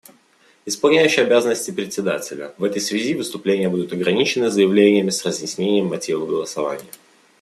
Исполняющий 0.65 1.21
обязанности 1.21 1.69
Председателя: 1.69 2.55
В 2.57 2.63
этой 2.63 2.81
связи 2.81 3.13
выступления 3.13 3.69
будут 3.69 3.93
ограничены 3.93 4.49
заявлениями 4.49 5.11
с 5.11 5.23
разъяснением 5.23 5.89
мотивов 5.89 6.27
голосования. 6.27 6.89